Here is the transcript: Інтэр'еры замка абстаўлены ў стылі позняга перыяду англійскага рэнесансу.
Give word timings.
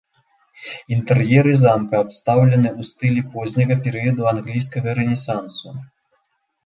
Інтэр'еры 0.95 1.51
замка 1.63 1.99
абстаўлены 2.05 2.69
ў 2.79 2.89
стылі 2.93 3.21
позняга 3.35 3.75
перыяду 3.89 4.21
англійскага 4.33 4.89
рэнесансу. 5.01 5.67